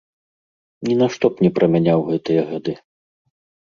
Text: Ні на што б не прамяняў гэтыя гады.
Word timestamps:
Ні 0.87 0.93
на 1.03 1.07
што 1.17 1.25
б 1.35 1.47
не 1.47 1.53
прамяняў 1.61 1.99
гэтыя 2.11 2.41
гады. 2.53 2.73